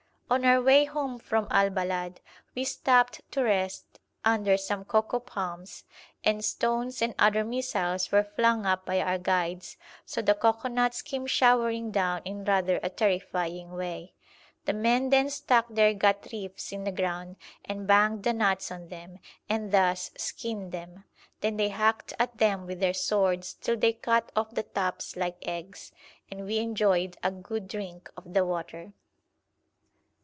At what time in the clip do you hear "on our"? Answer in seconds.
0.33-0.61